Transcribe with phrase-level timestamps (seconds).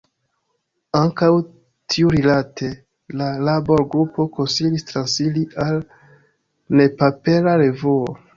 [0.99, 1.27] Ankaŭ
[1.95, 2.69] tiurilate
[3.19, 5.79] la labor-grupo konsilis transiri al
[6.81, 8.11] nepapera revuo.